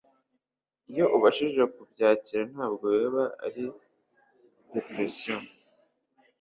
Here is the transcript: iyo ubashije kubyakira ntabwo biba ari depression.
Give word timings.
iyo 0.91 1.05
ubashije 1.15 1.61
kubyakira 1.73 2.43
ntabwo 2.53 2.85
biba 2.95 3.23
ari 3.45 3.65
depression. 4.73 5.41